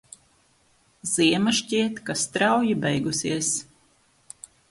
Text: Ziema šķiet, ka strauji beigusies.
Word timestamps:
Ziema 1.09 1.53
šķiet, 1.57 2.01
ka 2.09 2.15
strauji 2.23 2.79
beigusies. 2.87 3.51